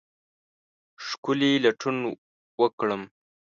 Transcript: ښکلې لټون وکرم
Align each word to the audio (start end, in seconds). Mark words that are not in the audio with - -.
ښکلې 1.05 1.51
لټون 1.63 1.97
وکرم 2.61 3.01